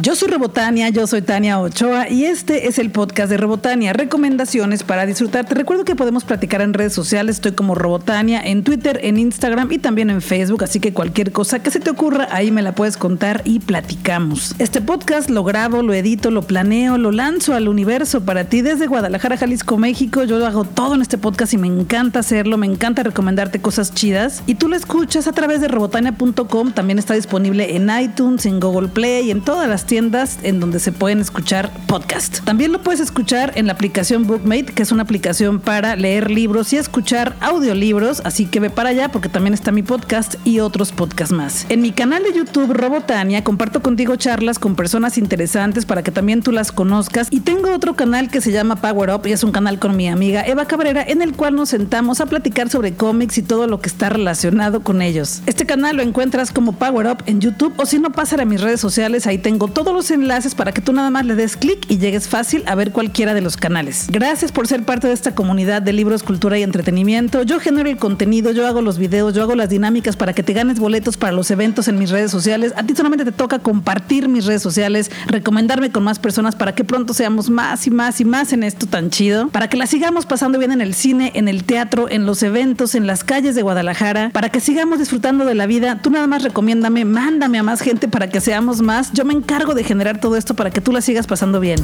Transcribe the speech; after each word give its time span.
Yo 0.00 0.14
soy 0.14 0.28
Robotania, 0.28 0.90
yo 0.90 1.08
soy 1.08 1.22
Tania 1.22 1.58
Ochoa 1.58 2.08
y 2.08 2.24
este 2.24 2.68
es 2.68 2.78
el 2.78 2.92
podcast 2.92 3.30
de 3.30 3.36
Robotania, 3.36 3.92
recomendaciones 3.92 4.84
para 4.84 5.06
disfrutar. 5.06 5.46
Te 5.46 5.56
recuerdo 5.56 5.84
que 5.84 5.96
podemos 5.96 6.22
platicar 6.22 6.62
en 6.62 6.72
redes 6.72 6.92
sociales, 6.92 7.36
estoy 7.36 7.52
como 7.52 7.74
Robotania 7.74 8.40
en 8.40 8.62
Twitter, 8.62 9.00
en 9.02 9.18
Instagram 9.18 9.72
y 9.72 9.78
también 9.78 10.10
en 10.10 10.22
Facebook, 10.22 10.62
así 10.62 10.78
que 10.78 10.92
cualquier 10.92 11.32
cosa 11.32 11.64
que 11.64 11.72
se 11.72 11.80
te 11.80 11.90
ocurra 11.90 12.28
ahí 12.30 12.52
me 12.52 12.62
la 12.62 12.76
puedes 12.76 12.96
contar 12.96 13.42
y 13.44 13.58
platicamos. 13.58 14.54
Este 14.60 14.80
podcast 14.80 15.30
lo 15.30 15.42
grabo, 15.42 15.82
lo 15.82 15.92
edito, 15.92 16.30
lo 16.30 16.42
planeo, 16.42 16.96
lo 16.96 17.10
lanzo 17.10 17.54
al 17.54 17.66
universo 17.66 18.20
para 18.20 18.44
ti 18.44 18.62
desde 18.62 18.86
Guadalajara, 18.86 19.36
Jalisco, 19.36 19.78
México. 19.78 20.22
Yo 20.22 20.38
lo 20.38 20.46
hago 20.46 20.62
todo 20.62 20.94
en 20.94 21.02
este 21.02 21.18
podcast 21.18 21.54
y 21.54 21.58
me 21.58 21.66
encanta 21.66 22.20
hacerlo, 22.20 22.56
me 22.56 22.66
encanta 22.66 23.02
recomendarte 23.02 23.60
cosas 23.60 23.92
chidas 23.92 24.44
y 24.46 24.54
tú 24.54 24.68
lo 24.68 24.76
escuchas 24.76 25.26
a 25.26 25.32
través 25.32 25.60
de 25.60 25.66
robotania.com, 25.66 26.70
también 26.70 27.00
está 27.00 27.14
disponible 27.14 27.74
en 27.74 27.90
iTunes, 28.00 28.46
en 28.46 28.60
Google 28.60 28.86
Play 28.86 29.26
y 29.26 29.30
en 29.32 29.40
todas 29.40 29.68
las 29.68 29.87
tiendas 29.88 30.38
en 30.44 30.60
donde 30.60 30.78
se 30.78 30.92
pueden 30.92 31.18
escuchar 31.18 31.72
podcast. 31.88 32.44
También 32.44 32.70
lo 32.70 32.80
puedes 32.80 33.00
escuchar 33.00 33.52
en 33.56 33.66
la 33.66 33.72
aplicación 33.72 34.26
Bookmate, 34.26 34.66
que 34.66 34.84
es 34.84 34.92
una 34.92 35.02
aplicación 35.02 35.58
para 35.58 35.96
leer 35.96 36.30
libros 36.30 36.72
y 36.72 36.76
escuchar 36.76 37.34
audiolibros, 37.40 38.22
así 38.24 38.46
que 38.46 38.60
ve 38.60 38.70
para 38.70 38.90
allá 38.90 39.10
porque 39.10 39.28
también 39.28 39.54
está 39.54 39.72
mi 39.72 39.82
podcast 39.82 40.36
y 40.44 40.60
otros 40.60 40.92
podcasts 40.92 41.34
más. 41.34 41.66
En 41.68 41.82
mi 41.82 41.90
canal 41.90 42.22
de 42.22 42.32
YouTube 42.32 42.72
Robotania 42.72 43.42
comparto 43.42 43.82
contigo 43.82 44.14
charlas 44.14 44.60
con 44.60 44.76
personas 44.76 45.18
interesantes 45.18 45.84
para 45.84 46.04
que 46.04 46.12
también 46.12 46.42
tú 46.42 46.52
las 46.52 46.70
conozcas 46.70 47.26
y 47.30 47.40
tengo 47.40 47.72
otro 47.74 47.96
canal 47.96 48.30
que 48.30 48.40
se 48.40 48.52
llama 48.52 48.76
Power 48.76 49.10
Up 49.10 49.26
y 49.26 49.32
es 49.32 49.42
un 49.42 49.52
canal 49.52 49.80
con 49.80 49.96
mi 49.96 50.08
amiga 50.08 50.46
Eva 50.46 50.66
Cabrera 50.66 51.02
en 51.02 51.22
el 51.22 51.32
cual 51.32 51.56
nos 51.56 51.70
sentamos 51.70 52.20
a 52.20 52.26
platicar 52.26 52.70
sobre 52.70 52.94
cómics 52.94 53.38
y 53.38 53.42
todo 53.42 53.66
lo 53.66 53.80
que 53.80 53.88
está 53.88 54.10
relacionado 54.10 54.80
con 54.80 55.02
ellos. 55.02 55.42
Este 55.46 55.66
canal 55.66 55.96
lo 55.96 56.02
encuentras 56.02 56.52
como 56.52 56.74
Power 56.74 57.06
Up 57.08 57.24
en 57.26 57.40
YouTube 57.40 57.72
o 57.78 57.84
si 57.84 57.98
no 57.98 58.12
pasa 58.12 58.28
a 58.38 58.44
mis 58.44 58.60
redes 58.60 58.80
sociales, 58.80 59.26
ahí 59.26 59.38
tengo 59.38 59.68
todos 59.78 59.94
los 59.94 60.10
enlaces 60.10 60.56
para 60.56 60.72
que 60.72 60.80
tú 60.80 60.92
nada 60.92 61.08
más 61.08 61.24
le 61.24 61.36
des 61.36 61.56
clic 61.56 61.88
y 61.88 61.98
llegues 61.98 62.26
fácil 62.26 62.64
a 62.66 62.74
ver 62.74 62.90
cualquiera 62.90 63.32
de 63.32 63.40
los 63.40 63.56
canales. 63.56 64.08
Gracias 64.10 64.50
por 64.50 64.66
ser 64.66 64.82
parte 64.82 65.06
de 65.06 65.12
esta 65.12 65.36
comunidad 65.36 65.82
de 65.82 65.92
libros, 65.92 66.24
cultura 66.24 66.58
y 66.58 66.64
entretenimiento. 66.64 67.44
Yo 67.44 67.60
genero 67.60 67.88
el 67.88 67.96
contenido, 67.96 68.50
yo 68.50 68.66
hago 68.66 68.82
los 68.82 68.98
videos, 68.98 69.34
yo 69.34 69.42
hago 69.44 69.54
las 69.54 69.68
dinámicas 69.68 70.16
para 70.16 70.32
que 70.32 70.42
te 70.42 70.52
ganes 70.52 70.80
boletos 70.80 71.16
para 71.16 71.30
los 71.30 71.48
eventos 71.52 71.86
en 71.86 71.96
mis 71.96 72.10
redes 72.10 72.32
sociales. 72.32 72.72
A 72.76 72.82
ti 72.82 72.96
solamente 72.96 73.24
te 73.24 73.30
toca 73.30 73.60
compartir 73.60 74.28
mis 74.28 74.46
redes 74.46 74.62
sociales, 74.62 75.12
recomendarme 75.28 75.92
con 75.92 76.02
más 76.02 76.18
personas 76.18 76.56
para 76.56 76.74
que 76.74 76.82
pronto 76.82 77.14
seamos 77.14 77.48
más 77.48 77.86
y 77.86 77.92
más 77.92 78.20
y 78.20 78.24
más 78.24 78.52
en 78.52 78.64
esto 78.64 78.88
tan 78.88 79.10
chido, 79.10 79.46
para 79.50 79.68
que 79.68 79.76
la 79.76 79.86
sigamos 79.86 80.26
pasando 80.26 80.58
bien 80.58 80.72
en 80.72 80.80
el 80.80 80.92
cine, 80.92 81.30
en 81.36 81.46
el 81.46 81.62
teatro, 81.62 82.10
en 82.10 82.26
los 82.26 82.42
eventos, 82.42 82.96
en 82.96 83.06
las 83.06 83.22
calles 83.22 83.54
de 83.54 83.62
Guadalajara, 83.62 84.30
para 84.32 84.48
que 84.48 84.58
sigamos 84.58 84.98
disfrutando 84.98 85.44
de 85.44 85.54
la 85.54 85.66
vida. 85.66 86.00
Tú 86.02 86.10
nada 86.10 86.26
más 86.26 86.42
recomiéndame, 86.42 87.04
mándame 87.04 87.60
a 87.60 87.62
más 87.62 87.80
gente 87.80 88.08
para 88.08 88.28
que 88.28 88.40
seamos 88.40 88.82
más. 88.82 89.12
Yo 89.12 89.24
me 89.24 89.34
encargo 89.34 89.57
de 89.66 89.84
generar 89.84 90.20
todo 90.20 90.36
esto 90.36 90.54
para 90.54 90.70
que 90.70 90.80
tú 90.80 90.92
la 90.92 91.00
sigas 91.00 91.26
pasando 91.26 91.60
bien. 91.60 91.78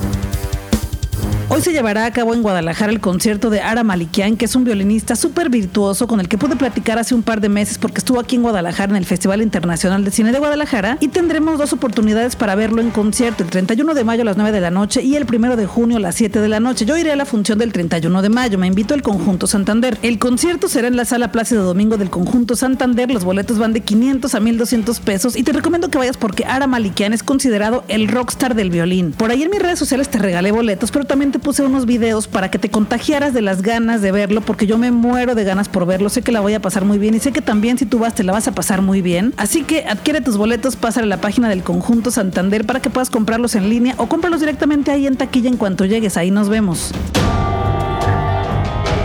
Hoy 1.55 1.63
se 1.63 1.71
llevará 1.71 2.05
a 2.05 2.11
cabo 2.13 2.35
en 2.35 2.43
Guadalajara 2.43 2.91
el 2.91 2.99
concierto 2.99 3.49
de 3.49 3.61
Ara 3.61 3.85
Malikian, 3.85 4.37
que 4.37 4.47
es 4.47 4.57
un 4.57 4.65
violinista 4.65 5.15
súper 5.15 5.51
virtuoso 5.51 6.09
con 6.09 6.19
el 6.19 6.27
que 6.27 6.37
pude 6.37 6.57
platicar 6.57 6.99
hace 6.99 7.15
un 7.15 7.23
par 7.23 7.41
de 7.41 7.49
meses 7.49 7.79
porque 7.79 7.99
estuvo 7.99 8.19
aquí 8.19 8.35
en 8.35 8.43
Guadalajara 8.43 8.91
en 8.91 8.97
el 8.97 9.07
Festival 9.07 9.41
Internacional 9.41 10.05
de 10.05 10.11
Cine 10.11 10.33
de 10.33 10.41
Guadalajara 10.41 10.99
y 10.99 11.07
tendremos 11.07 11.57
dos 11.57 11.73
oportunidades 11.73 12.35
para 12.35 12.57
verlo 12.57 12.81
en 12.83 12.91
concierto, 12.91 13.45
el 13.45 13.51
31 13.51 13.95
de 13.95 14.03
mayo 14.03 14.23
a 14.23 14.25
las 14.25 14.37
9 14.37 14.51
de 14.51 14.61
la 14.61 14.73
noche 14.73 15.05
y 15.05 15.15
el 15.15 15.33
1 15.33 15.55
de 15.55 15.67
junio 15.67 15.99
a 15.99 16.01
las 16.01 16.17
7 16.17 16.41
de 16.41 16.49
la 16.49 16.59
noche. 16.59 16.87
Yo 16.87 16.97
iré 16.97 17.13
a 17.13 17.17
la 17.17 17.25
función 17.25 17.57
del 17.57 17.73
31 17.73 18.21
de 18.21 18.29
mayo, 18.31 18.59
me 18.59 18.67
invito 18.67 18.93
al 18.93 19.03
Conjunto 19.03 19.47
Santander. 19.47 19.97
El 20.03 20.19
concierto 20.19 20.67
será 20.67 20.89
en 20.89 20.97
la 20.97 21.05
Sala 21.05 21.31
Plácido 21.31 21.63
Domingo 21.63 21.97
del 21.99 22.11
Conjunto 22.11 22.57
Santander, 22.57 23.13
los 23.13 23.23
boletos 23.23 23.59
van 23.59 23.73
de 23.73 23.81
500 23.81 24.35
a 24.35 24.41
1200 24.41 24.99
pesos 24.99 25.37
y 25.37 25.45
te 25.45 25.53
recomiendo 25.53 25.89
que 25.89 25.99
vayas 25.99 26.17
porque 26.17 26.47
Ara 26.47 26.67
Malikian 26.67 27.13
es 27.13 27.23
considerado 27.23 27.85
el 27.87 28.09
rockstar 28.09 28.57
del 28.57 28.71
violín. 28.71 29.13
Por 29.13 29.31
ahí 29.31 29.45
en 29.45 29.51
mis 29.51 29.63
redes 29.63 29.79
sociales 29.79 30.09
te 30.09 30.19
regalé 30.19 30.51
boletos, 30.51 30.91
pero 30.91 31.05
también 31.05 31.31
te 31.31 31.44
puse 31.45 31.63
unos 31.63 31.87
videos 31.87 32.27
para 32.27 32.51
que 32.51 32.59
te 32.59 32.71
contagiaras 32.71 33.35
de 33.35 33.43
las 33.43 33.63
ganas 33.63 34.03
de 34.03 34.11
verlo, 34.11 34.41
porque 34.41 34.67
yo 34.67 34.79
me 34.79 34.91
muero 34.91 35.37
de 35.37 35.45
ganas 35.45 35.69
por 35.69 35.87
verlo. 35.87 36.09
Sé 36.09 36.23
que 36.23 36.33
la 36.33 36.41
voy 36.41 36.55
a 36.55 36.61
pasar 36.61 36.85
muy 36.85 36.99
bien 36.99 37.15
y 37.15 37.21
sé 37.21 37.31
que 37.31 37.43
también 37.43 37.79
si 37.79 37.87
tú 37.87 38.01
vas 38.01 38.15
te 38.15 38.25
la 38.25 38.33
vas 38.33 38.49
a 38.49 38.53
pasar 38.53 38.83
muy 38.83 39.03
bien. 39.03 39.35
Así 39.37 39.63
que 39.63 39.85
adquiere 39.85 40.23
tus 40.23 40.39
boletos, 40.39 40.75
pásale 40.75 41.05
a 41.05 41.09
la 41.09 41.21
página 41.21 41.49
del 41.49 41.63
Conjunto 41.63 42.11
Santander 42.11 42.65
para 42.65 42.81
que 42.81 42.91
puedas 42.91 43.11
comprarlos 43.11 43.55
en 43.55 43.69
línea 43.69 43.95
o 43.99 44.07
cómpralos 44.07 44.41
directamente 44.41 44.91
ahí 44.91 45.07
en 45.07 45.17
taquilla 45.17 45.51
en 45.51 45.59
cuanto 45.59 45.85
llegues. 45.85 46.17
Ahí 46.17 46.31
nos 46.31 46.49
vemos. 46.49 46.93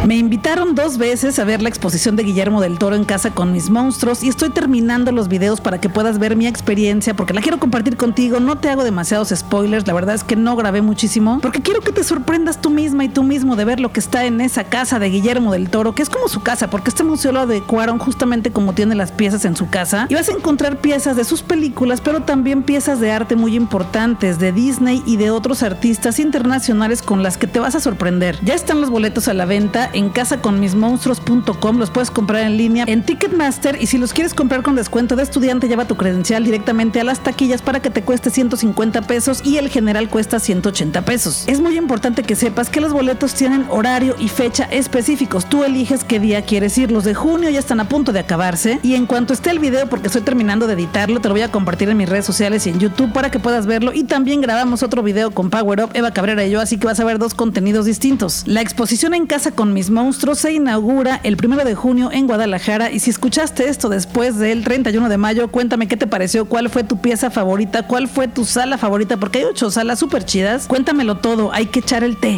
Me 0.10 0.18
invitaron 0.18 0.74
dos 0.74 0.98
veces 0.98 1.38
a 1.38 1.44
ver 1.44 1.62
la 1.62 1.70
exposición 1.70 2.16
de 2.16 2.24
Guillermo 2.24 2.62
del 2.62 2.80
Toro 2.80 2.96
en 2.96 3.04
casa 3.04 3.30
con 3.30 3.52
mis 3.52 3.70
monstruos 3.70 4.24
y 4.24 4.28
estoy 4.28 4.50
terminando 4.50 5.12
los 5.12 5.28
videos 5.28 5.62
para 5.62 5.80
que 5.80 5.88
puedas 5.88 6.18
ver 6.18 6.36
mi 6.36 6.48
experiencia 6.48 7.14
porque 7.14 7.36
la 7.36 7.42
quiero 7.42 7.60
compartir 7.60 7.96
contigo. 7.96 8.40
No 8.40 8.58
te 8.58 8.72
hago 8.72 8.84
demasiados 8.84 9.30
spoilers, 9.30 9.86
la 9.86 9.94
verdad 9.94 10.16
es 10.16 10.24
que 10.24 10.36
no 10.36 10.56
grabé 10.56 10.82
muchísimo 10.82 11.38
porque 11.44 11.62
quiero 11.62 11.82
que 11.82 11.92
te 11.92 12.04
sorprendas 12.04 12.60
tú 12.60 12.72
misma 12.72 13.06
y 13.06 13.10
tú 13.10 13.22
mismo 13.22 13.56
de 13.56 13.66
ver 13.66 13.80
lo 13.80 13.92
que 13.92 14.00
está 14.00 14.26
en 14.26 14.42
esa 14.42 14.64
casa 14.64 14.98
de 14.98 15.12
Guillermo 15.12 15.52
del 15.52 15.70
Toro, 15.70 15.94
que 15.94 16.02
es 16.02 16.10
como 16.10 16.28
su 16.28 16.42
casa 16.42 16.72
porque 16.72 16.90
este 16.90 17.04
museo 17.04 17.32
lo 17.32 17.42
adecuaron 17.42 18.00
justamente 18.00 18.50
como 18.50 18.74
tiene 18.74 18.96
las 18.96 19.12
piezas 19.12 19.46
en 19.46 19.56
su 19.56 19.70
casa 19.70 20.08
y 20.10 20.16
vas 20.16 20.28
a 20.28 20.32
encontrar 20.32 20.78
piezas 20.78 21.18
de 21.18 21.24
sus 21.24 21.44
películas, 21.44 22.02
pero 22.02 22.24
también 22.24 22.64
piezas 22.64 23.00
de 23.00 23.12
arte 23.12 23.36
muy 23.36 23.56
importantes 23.56 24.40
de 24.40 24.54
Disney 24.54 25.04
y 25.06 25.18
de 25.18 25.30
otros 25.30 25.62
artistas 25.62 26.18
internacionales 26.18 27.04
con 27.04 27.22
las 27.22 27.38
que 27.38 27.46
te 27.46 27.60
vas 27.60 27.76
a 27.76 27.80
sorprender. 27.80 28.40
Ya 28.44 28.56
están 28.56 28.82
los 28.82 28.90
boletos 28.90 29.28
a 29.28 29.36
la 29.36 29.46
venta 29.46 29.92
en 30.00 30.10
casaconmismonstruos.com. 30.10 31.78
Los 31.78 31.92
puedes 31.92 32.10
comprar 32.10 32.44
en 32.44 32.58
línea 32.58 32.86
en 32.88 33.04
Ticketmaster 33.04 33.78
y 33.82 33.88
si 33.88 33.98
los 33.98 34.14
quieres 34.14 34.34
comprar 34.34 34.64
con 34.64 34.76
descuento 34.76 35.16
de 35.16 35.24
estudiante, 35.24 35.68
lleva 35.68 35.86
tu 35.86 35.98
credencial 35.98 36.44
directamente 36.44 37.02
a 37.02 37.04
las 37.04 37.20
taquillas 37.20 37.62
para 37.62 37.82
que 37.82 37.90
te 37.90 38.02
cueste 38.02 38.30
150 38.30 39.02
pesos 39.04 39.42
y 39.44 39.58
el 39.58 39.70
general 39.70 40.10
cuesta 40.10 40.40
180 40.40 41.04
pesos. 41.04 41.44
Es 41.48 41.60
muy 41.60 41.78
importante 41.78 42.24
que 42.24 42.36
sepas 42.36 42.70
que 42.70 42.80
los 42.80 42.94
boletos 42.94 43.34
tienen 43.34 43.66
horario 43.70 44.16
y 44.18 44.30
fecha 44.30 44.64
específicos. 44.66 45.48
Tú 45.48 45.64
eliges 45.64 46.04
qué 46.04 46.20
día 46.20 46.44
quieres 46.44 46.78
ir. 46.78 46.92
Los 46.92 47.04
de 47.04 47.14
junio 47.14 47.50
ya 47.50 47.60
están 47.60 47.80
a 47.80 47.90
punto 47.90 48.14
de 48.14 48.20
acabarse 48.20 48.80
y 48.84 48.96
en 48.96 49.06
cuanto 49.06 49.34
esté 49.34 49.52
el 49.52 49.60
video, 49.60 49.90
porque 49.90 50.08
estoy 50.08 50.22
terminando 50.22 50.66
de 50.66 50.74
editarlo, 50.74 51.20
te 51.20 51.28
lo 51.28 51.34
voy 51.34 51.42
a 51.42 51.52
compartir 51.52 51.90
en 51.90 51.98
mis 51.98 52.08
redes 52.08 52.26
sociales 52.26 52.66
y 52.66 52.70
en 52.70 52.80
YouTube 52.80 53.12
para 53.12 53.32
que 53.32 53.40
puedas 53.40 53.66
verlo. 53.66 53.92
Y 53.94 54.06
también 54.06 54.40
grabamos 54.40 54.82
otro 54.82 55.04
video 55.04 55.32
con 55.32 55.50
Power 55.50 55.84
Up, 55.84 55.90
Eva 55.94 56.12
Cabrera 56.12 56.46
y 56.46 56.52
yo, 56.52 56.62
así 56.62 56.78
que 56.78 56.88
vas 56.88 57.00
a 57.00 57.04
ver 57.04 57.20
dos 57.20 57.34
contenidos 57.34 57.86
distintos. 57.86 58.44
La 58.46 58.62
exposición 58.62 59.14
en 59.14 59.26
casa 59.26 59.52
con 59.52 59.74
mis 59.80 59.90
monstruos 59.90 60.40
se 60.40 60.52
inaugura 60.52 61.22
el 61.24 61.38
primero 61.38 61.64
de 61.64 61.74
junio 61.74 62.12
en 62.12 62.28
Guadalajara. 62.28 62.92
Y 62.92 63.00
si 63.00 63.12
escuchaste 63.12 63.70
esto 63.70 63.88
después 63.88 64.38
del 64.38 64.66
31 64.66 65.08
de 65.08 65.16
mayo, 65.16 65.48
cuéntame 65.48 65.88
qué 65.88 65.96
te 65.96 66.06
pareció, 66.06 66.44
cuál 66.44 66.70
fue 66.70 66.84
tu 66.84 67.00
pieza 67.00 67.32
favorita, 67.32 67.88
cuál 67.88 68.10
fue 68.10 68.28
tu 68.28 68.44
sala 68.44 68.78
favorita, 68.78 69.16
porque 69.16 69.40
hay 69.40 69.46
ocho 69.46 69.72
salas 69.72 69.98
súper 69.98 70.26
chidas. 70.26 70.68
Cuéntamelo 70.68 71.16
todo, 71.16 71.54
hay 71.54 71.68
que 71.68 71.80
echar 71.80 72.04
el 72.04 72.18
té. 72.18 72.38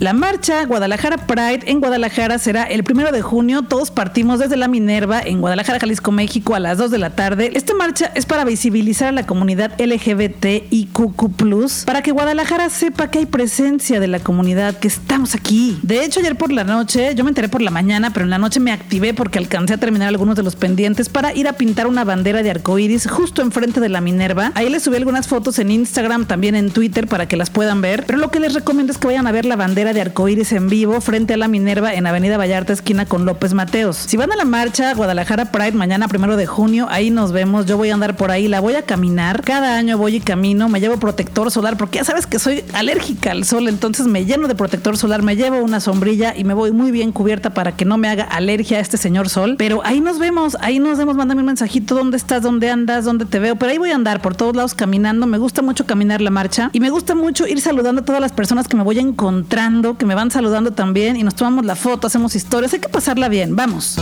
La 0.00 0.12
marcha 0.12 0.64
Guadalajara 0.64 1.18
Pride 1.18 1.60
en 1.66 1.78
Guadalajara 1.78 2.38
será 2.38 2.64
el 2.64 2.82
primero 2.82 3.12
de 3.12 3.22
junio. 3.22 3.62
Todos 3.62 3.92
partimos 3.92 4.40
desde 4.40 4.56
la 4.56 4.66
Minerva 4.66 5.20
en 5.20 5.40
Guadalajara, 5.40 5.78
Jalisco, 5.78 6.10
México 6.10 6.56
a 6.56 6.60
las 6.60 6.78
2 6.78 6.90
de 6.90 6.98
la 6.98 7.10
tarde. 7.10 7.52
Esta 7.54 7.74
marcha 7.74 8.10
es 8.16 8.26
para 8.26 8.44
visibilizar 8.44 9.08
a 9.08 9.12
la 9.12 9.24
comunidad 9.24 9.80
LGBT 9.80 10.64
y 10.68 10.86
QQ, 10.86 11.84
para 11.86 12.02
que 12.02 12.10
Guadalajara 12.10 12.70
sepa 12.70 13.08
que 13.08 13.20
hay 13.20 13.26
presencia 13.26 14.00
de 14.00 14.08
la 14.08 14.18
comunidad, 14.18 14.76
que 14.78 14.88
estamos 14.88 15.36
aquí. 15.36 15.78
De 15.82 16.04
hecho, 16.04 16.18
ayer 16.18 16.36
por 16.36 16.50
la 16.50 16.64
noche, 16.64 17.14
yo 17.14 17.22
me 17.22 17.30
enteré 17.30 17.48
por 17.48 17.62
la 17.62 17.70
mañana, 17.70 18.12
pero 18.12 18.24
en 18.24 18.30
la 18.30 18.38
noche 18.38 18.58
me 18.58 18.72
activé 18.72 19.14
porque 19.14 19.38
alcancé 19.38 19.74
a 19.74 19.78
terminar 19.78 20.08
algunos 20.08 20.34
de 20.34 20.42
los 20.42 20.56
pendientes 20.56 21.08
para 21.08 21.32
ir 21.34 21.46
a 21.46 21.52
pintar 21.52 21.86
una 21.86 22.02
bandera 22.02 22.42
de 22.42 22.50
arcoíris 22.50 23.08
justo 23.08 23.42
enfrente 23.42 23.78
de 23.78 23.88
la 23.88 24.00
Minerva. 24.00 24.50
Ahí 24.56 24.68
les 24.70 24.82
subí 24.82 24.96
algunas 24.96 25.28
fotos 25.28 25.60
en 25.60 25.70
Instagram, 25.70 26.26
también 26.26 26.56
en 26.56 26.70
Twitter 26.70 27.06
para 27.06 27.28
que 27.28 27.36
las 27.36 27.50
puedan 27.50 27.80
ver. 27.80 28.04
Pero 28.06 28.18
lo 28.18 28.32
que 28.32 28.40
les 28.40 28.54
recomiendo 28.54 28.92
es 28.92 28.98
que 28.98 29.06
vayan 29.06 29.28
a 29.28 29.32
ver 29.32 29.44
la 29.44 29.54
bandera 29.54 29.83
de 29.92 30.00
arcoíris 30.00 30.52
en 30.52 30.68
vivo 30.68 31.00
frente 31.00 31.34
a 31.34 31.36
la 31.36 31.48
Minerva 31.48 31.92
en 31.92 32.06
Avenida 32.06 32.38
Vallarta, 32.38 32.72
esquina 32.72 33.04
con 33.06 33.26
López 33.26 33.52
Mateos. 33.52 33.96
Si 33.96 34.16
van 34.16 34.32
a 34.32 34.36
la 34.36 34.44
marcha 34.44 34.94
Guadalajara 34.94 35.52
Pride 35.52 35.72
mañana 35.72 36.08
primero 36.08 36.36
de 36.36 36.46
junio, 36.46 36.86
ahí 36.88 37.10
nos 37.10 37.32
vemos. 37.32 37.66
Yo 37.66 37.76
voy 37.76 37.90
a 37.90 37.94
andar 37.94 38.16
por 38.16 38.30
ahí, 38.30 38.48
la 38.48 38.60
voy 38.60 38.76
a 38.76 38.82
caminar. 38.82 39.42
Cada 39.42 39.76
año 39.76 39.98
voy 39.98 40.16
y 40.16 40.20
camino, 40.20 40.68
me 40.68 40.80
llevo 40.80 40.96
protector 40.98 41.50
solar 41.50 41.76
porque 41.76 41.98
ya 41.98 42.04
sabes 42.04 42.26
que 42.26 42.38
soy 42.38 42.64
alérgica 42.72 43.32
al 43.32 43.44
sol, 43.44 43.68
entonces 43.68 44.06
me 44.06 44.24
lleno 44.24 44.48
de 44.48 44.54
protector 44.54 44.96
solar, 44.96 45.22
me 45.22 45.36
llevo 45.36 45.58
una 45.58 45.80
sombrilla 45.80 46.34
y 46.36 46.44
me 46.44 46.54
voy 46.54 46.72
muy 46.72 46.90
bien 46.90 47.12
cubierta 47.12 47.50
para 47.50 47.72
que 47.76 47.84
no 47.84 47.98
me 47.98 48.08
haga 48.08 48.24
alergia 48.24 48.78
a 48.78 48.80
este 48.80 48.96
señor 48.96 49.28
sol. 49.28 49.56
Pero 49.58 49.82
ahí 49.84 50.00
nos 50.00 50.18
vemos, 50.18 50.56
ahí 50.60 50.78
nos 50.78 50.98
vemos, 50.98 51.16
mándame 51.16 51.40
un 51.40 51.46
mensajito, 51.46 51.94
dónde 51.94 52.16
estás, 52.16 52.42
dónde 52.42 52.70
andas, 52.70 53.04
dónde 53.04 53.26
te 53.26 53.38
veo. 53.38 53.56
Pero 53.56 53.72
ahí 53.72 53.78
voy 53.78 53.90
a 53.90 53.96
andar 53.96 54.22
por 54.22 54.36
todos 54.36 54.54
lados 54.54 54.74
caminando. 54.74 55.26
Me 55.26 55.38
gusta 55.38 55.62
mucho 55.62 55.84
caminar 55.84 56.20
la 56.20 56.30
marcha 56.30 56.70
y 56.72 56.80
me 56.80 56.90
gusta 56.90 57.14
mucho 57.14 57.46
ir 57.46 57.60
saludando 57.60 58.02
a 58.02 58.04
todas 58.04 58.20
las 58.20 58.32
personas 58.32 58.68
que 58.68 58.76
me 58.76 58.82
voy 58.82 58.98
encontrando 58.98 59.73
que 59.82 60.06
me 60.06 60.14
van 60.14 60.30
saludando 60.30 60.70
también 60.72 61.16
y 61.16 61.22
nos 61.22 61.34
tomamos 61.34 61.64
la 61.64 61.74
foto, 61.74 62.06
hacemos 62.06 62.36
historias. 62.36 62.72
Hay 62.72 62.80
que 62.80 62.88
pasarla 62.88 63.28
bien, 63.28 63.56
vamos. 63.56 63.98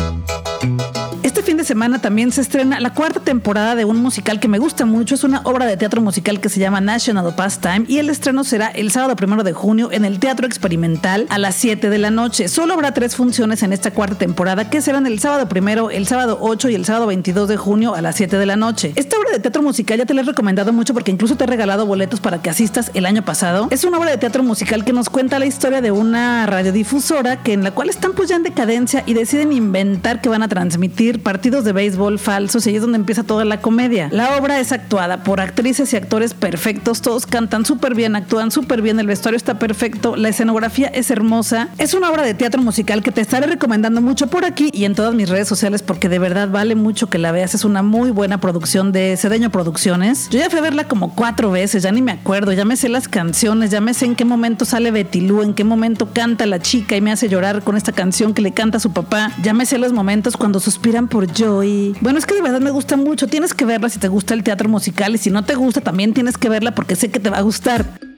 Este 1.22 1.42
fin 1.42 1.56
de 1.56 1.64
semana 1.64 2.00
también 2.00 2.30
se 2.30 2.40
estrena 2.40 2.78
la 2.80 2.94
cuarta 2.94 3.20
temporada 3.20 3.74
de 3.74 3.84
un 3.84 4.02
musical 4.02 4.38
que 4.38 4.48
me 4.48 4.58
gusta 4.58 4.84
mucho. 4.84 5.14
Es 5.14 5.24
una 5.24 5.40
obra 5.44 5.66
de 5.66 5.76
teatro 5.76 6.00
musical 6.00 6.40
que 6.40 6.48
se 6.48 6.60
llama 6.60 6.80
National 6.80 7.34
Pastime 7.34 7.84
y 7.88 7.98
el 7.98 8.10
estreno 8.10 8.44
será 8.44 8.68
el 8.68 8.90
sábado 8.90 9.16
primero 9.16 9.42
de 9.42 9.52
junio 9.52 9.90
en 9.92 10.04
el 10.04 10.18
Teatro 10.18 10.46
Experimental 10.46 11.26
a 11.30 11.38
las 11.38 11.54
7 11.54 11.90
de 11.90 11.98
la 11.98 12.10
noche. 12.10 12.48
Solo 12.48 12.74
habrá 12.74 12.92
tres 12.92 13.16
funciones 13.16 13.62
en 13.62 13.72
esta 13.72 13.92
cuarta 13.92 14.18
temporada 14.18 14.68
que 14.68 14.82
serán 14.82 15.06
el 15.06 15.20
sábado 15.20 15.48
primero, 15.48 15.90
el 15.90 16.06
sábado 16.06 16.38
8 16.40 16.70
y 16.70 16.74
el 16.74 16.84
sábado 16.84 17.06
22 17.06 17.48
de 17.48 17.56
junio 17.56 17.94
a 17.94 18.02
las 18.02 18.16
7 18.16 18.36
de 18.36 18.46
la 18.46 18.56
noche. 18.56 18.92
Esta 18.96 19.16
de 19.32 19.40
teatro 19.40 19.62
musical 19.62 19.98
ya 19.98 20.06
te 20.06 20.14
la 20.14 20.22
he 20.22 20.24
recomendado 20.24 20.72
mucho 20.72 20.94
porque 20.94 21.10
incluso 21.10 21.36
te 21.36 21.44
he 21.44 21.46
regalado 21.46 21.86
boletos 21.86 22.20
para 22.20 22.40
que 22.40 22.50
asistas 22.50 22.90
el 22.94 23.06
año 23.06 23.24
pasado. 23.24 23.68
Es 23.70 23.84
una 23.84 23.98
obra 23.98 24.10
de 24.10 24.18
teatro 24.18 24.42
musical 24.42 24.84
que 24.84 24.92
nos 24.92 25.08
cuenta 25.08 25.38
la 25.38 25.46
historia 25.46 25.80
de 25.80 25.90
una 25.90 26.46
radiodifusora 26.46 27.42
que 27.42 27.52
en 27.52 27.64
la 27.64 27.72
cual 27.72 27.88
están 27.88 28.12
pues 28.12 28.28
ya 28.28 28.36
en 28.36 28.42
decadencia 28.42 29.02
y 29.06 29.14
deciden 29.14 29.52
inventar 29.52 30.20
que 30.20 30.28
van 30.28 30.42
a 30.42 30.48
transmitir 30.48 31.22
partidos 31.22 31.64
de 31.64 31.72
béisbol 31.72 32.18
falsos 32.18 32.66
y 32.66 32.70
ahí 32.70 32.76
es 32.76 32.82
donde 32.82 32.98
empieza 32.98 33.22
toda 33.22 33.44
la 33.44 33.60
comedia. 33.60 34.08
La 34.12 34.36
obra 34.36 34.60
es 34.60 34.72
actuada 34.72 35.24
por 35.24 35.40
actrices 35.40 35.92
y 35.92 35.96
actores 35.96 36.34
perfectos, 36.34 37.00
todos 37.00 37.26
cantan 37.26 37.64
súper 37.64 37.94
bien, 37.94 38.16
actúan 38.16 38.50
súper 38.50 38.82
bien, 38.82 39.00
el 39.00 39.06
vestuario 39.06 39.36
está 39.36 39.58
perfecto, 39.58 40.16
la 40.16 40.28
escenografía 40.28 40.88
es 40.88 41.10
hermosa. 41.10 41.68
Es 41.78 41.94
una 41.94 42.10
obra 42.10 42.22
de 42.22 42.34
teatro 42.34 42.62
musical 42.62 43.02
que 43.02 43.12
te 43.12 43.20
estaré 43.20 43.46
recomendando 43.46 44.00
mucho 44.00 44.26
por 44.26 44.44
aquí 44.44 44.70
y 44.72 44.84
en 44.84 44.94
todas 44.94 45.14
mis 45.14 45.28
redes 45.28 45.48
sociales 45.48 45.82
porque 45.82 46.08
de 46.08 46.18
verdad 46.18 46.48
vale 46.48 46.74
mucho 46.74 47.08
que 47.08 47.18
la 47.18 47.32
veas. 47.32 47.54
Es 47.54 47.64
una 47.64 47.82
muy 47.82 48.10
buena 48.10 48.38
producción 48.38 48.92
de 48.92 49.16
Cedeño 49.22 49.50
Producciones. 49.50 50.28
Yo 50.30 50.40
ya 50.40 50.50
fui 50.50 50.58
a 50.58 50.62
verla 50.62 50.88
como 50.88 51.14
cuatro 51.14 51.52
veces, 51.52 51.84
ya 51.84 51.92
ni 51.92 52.02
me 52.02 52.10
acuerdo, 52.10 52.52
ya 52.52 52.64
me 52.64 52.76
sé 52.76 52.88
las 52.88 53.06
canciones, 53.06 53.70
ya 53.70 53.80
me 53.80 53.94
sé 53.94 54.06
en 54.06 54.16
qué 54.16 54.24
momento 54.24 54.64
sale 54.64 54.90
Betty 54.90 55.20
Lou, 55.20 55.42
en 55.42 55.54
qué 55.54 55.62
momento 55.62 56.08
canta 56.12 56.44
la 56.44 56.58
chica 56.58 56.96
y 56.96 57.00
me 57.00 57.12
hace 57.12 57.28
llorar 57.28 57.62
con 57.62 57.76
esta 57.76 57.92
canción 57.92 58.34
que 58.34 58.42
le 58.42 58.52
canta 58.52 58.78
a 58.78 58.80
su 58.80 58.92
papá. 58.92 59.30
Ya 59.40 59.54
me 59.54 59.64
sé 59.64 59.78
los 59.78 59.92
momentos 59.92 60.36
cuando 60.36 60.58
suspiran 60.58 61.06
por 61.06 61.32
Joy. 61.32 61.94
Bueno, 62.00 62.18
es 62.18 62.26
que 62.26 62.34
de 62.34 62.42
verdad 62.42 62.60
me 62.60 62.72
gusta 62.72 62.96
mucho. 62.96 63.28
Tienes 63.28 63.54
que 63.54 63.64
verla 63.64 63.88
si 63.88 64.00
te 64.00 64.08
gusta 64.08 64.34
el 64.34 64.42
teatro 64.42 64.68
musical 64.68 65.14
y 65.14 65.18
si 65.18 65.30
no 65.30 65.44
te 65.44 65.54
gusta 65.54 65.80
también 65.80 66.14
tienes 66.14 66.36
que 66.36 66.48
verla 66.48 66.74
porque 66.74 66.96
sé 66.96 67.12
que 67.12 67.20
te 67.20 67.30
va 67.30 67.38
a 67.38 67.42
gustar. 67.42 68.11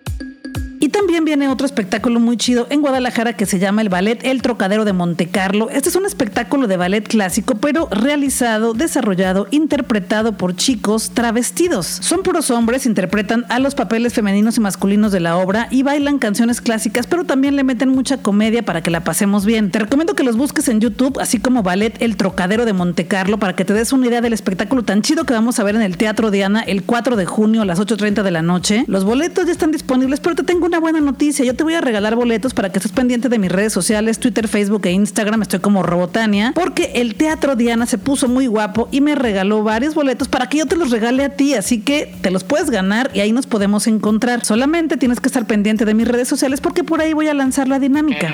También 1.15 1.39
viene 1.39 1.53
otro 1.53 1.65
espectáculo 1.65 2.19
muy 2.19 2.37
chido 2.37 2.67
en 2.71 2.81
Guadalajara 2.81 3.35
que 3.35 3.47
se 3.47 3.61
llama 3.61 3.83
el 3.83 3.89
Ballet 3.89 4.19
El 4.25 4.43
Trocadero 4.43 4.85
de 4.85 4.93
Monte 4.93 5.29
Carlo. 5.29 5.71
Este 5.71 5.89
es 5.89 5.95
un 5.95 6.07
espectáculo 6.07 6.67
de 6.67 6.77
ballet 6.77 7.07
clásico, 7.07 7.55
pero 7.55 7.87
realizado, 7.89 8.75
desarrollado, 8.75 9.47
interpretado 9.53 10.37
por 10.37 10.57
chicos 10.57 11.13
travestidos. 11.15 11.87
Son 11.87 12.25
puros 12.25 12.51
hombres, 12.51 12.85
interpretan 12.85 13.47
a 13.49 13.61
los 13.61 13.77
papeles 13.77 14.13
femeninos 14.13 14.57
y 14.57 14.61
masculinos 14.61 15.13
de 15.13 15.21
la 15.21 15.37
obra 15.37 15.69
y 15.71 15.85
bailan 15.85 16.19
canciones 16.19 16.61
clásicas, 16.61 17.07
pero 17.07 17.23
también 17.23 17.55
le 17.55 17.63
meten 17.63 17.91
mucha 17.91 18.17
comedia 18.17 18.65
para 18.65 18.83
que 18.83 18.91
la 18.91 19.05
pasemos 19.05 19.47
bien. 19.47 19.71
Te 19.71 19.79
recomiendo 19.79 20.15
que 20.15 20.25
los 20.25 20.37
busques 20.37 20.67
en 20.67 20.81
YouTube, 20.81 21.21
así 21.21 21.39
como 21.39 21.63
Ballet 21.63 21.95
El 22.03 22.17
Trocadero 22.17 22.65
de 22.65 22.73
Monte 22.73 23.07
Carlo, 23.07 23.39
para 23.39 23.55
que 23.55 23.65
te 23.65 23.73
des 23.73 23.93
una 23.93 24.09
idea 24.09 24.21
del 24.21 24.33
espectáculo 24.33 24.83
tan 24.83 25.03
chido 25.03 25.23
que 25.23 25.35
vamos 25.35 25.61
a 25.61 25.63
ver 25.63 25.77
en 25.77 25.83
el 25.83 25.97
Teatro 25.97 26.33
Diana 26.33 26.63
el 26.63 26.83
4 26.83 27.15
de 27.15 27.25
junio 27.25 27.63
a 27.63 27.67
las 27.67 27.79
8.30 27.79 28.25
de 28.25 28.31
la 28.33 28.43
noche. 28.43 28.85
Los 28.89 29.05
boletos 29.05 29.47
ya 29.47 29.53
están 29.53 29.71
disponibles, 29.71 30.19
pero 30.19 30.35
te 30.35 30.43
tengo 30.43 30.67
una 30.67 30.81
buena 30.81 31.04
noticia. 31.05 31.45
Yo 31.45 31.55
te 31.55 31.63
voy 31.63 31.75
a 31.75 31.81
regalar 31.81 32.17
boletos 32.17 32.55
para 32.55 32.71
que 32.71 32.79
estés 32.79 32.93
pendiente 32.93 33.29
de 33.29 33.39
mis 33.39 33.53
redes 33.53 33.73
sociales, 33.73 34.19
Twitter, 34.19 34.49
Facebook 34.49 34.87
e 34.87 34.91
Instagram. 34.91 35.43
Estoy 35.43 35.61
como 35.61 35.83
Robotania, 35.83 36.53
porque 36.55 36.93
el 36.97 37.15
Teatro 37.15 37.57
Diana 37.57 37.87
se 37.87 37.99
puso 37.99 38.29
muy 38.29 38.47
guapo 38.47 38.89
y 38.91 39.01
me 39.01 39.15
regaló 39.15 39.63
varios 39.63 39.95
boletos 39.95 40.29
para 40.29 40.49
que 40.49 40.59
yo 40.59 40.67
te 40.67 40.77
los 40.77 40.91
regale 40.91 41.25
a 41.25 41.37
ti. 41.37 41.55
Así 41.55 41.81
que 41.81 42.15
te 42.21 42.31
los 42.31 42.45
puedes 42.45 42.71
ganar 42.71 43.11
y 43.15 43.21
ahí 43.21 43.33
nos 43.33 43.47
podemos 43.47 43.87
encontrar. 43.87 44.45
Solamente 44.45 44.97
tienes 44.97 45.21
que 45.21 45.29
estar 45.29 45.47
pendiente 45.47 45.85
de 45.85 45.95
mis 45.95 46.09
redes 46.09 46.29
sociales 46.29 46.61
porque 46.61 46.83
por 46.83 47.01
ahí 47.01 47.13
voy 47.13 47.29
a 47.29 47.35
lanzar 47.35 47.69
la 47.69 47.79
dinámica. 47.79 48.33